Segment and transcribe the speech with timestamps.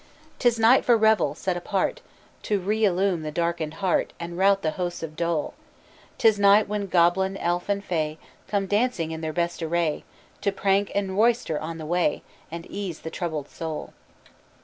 [0.39, 2.01] 'Tis night for revel, set apart
[2.41, 5.53] To reillume the darkened heart, And rout the hosts of Dole.
[6.17, 8.17] 'Tis night when Goblin, Elf, and Fay,
[8.47, 10.03] Come dancing in their best array
[10.41, 13.93] To prank and royster on the way, And ease the troubled soul.